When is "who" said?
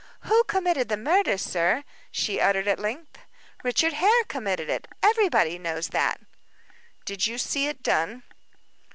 0.21-0.43